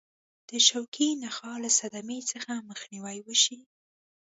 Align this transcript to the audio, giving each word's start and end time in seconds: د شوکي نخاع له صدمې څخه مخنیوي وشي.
د 0.49 0.51
شوکي 0.67 1.07
نخاع 1.23 1.55
له 1.63 1.69
صدمې 1.79 2.19
څخه 2.31 2.51
مخنیوي 2.69 3.17
وشي. 3.23 3.59